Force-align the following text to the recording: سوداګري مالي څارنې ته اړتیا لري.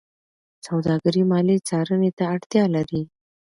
سوداګري 0.67 1.23
مالي 1.31 1.57
څارنې 1.67 2.11
ته 2.17 2.23
اړتیا 2.35 2.63
لري. 2.75 3.01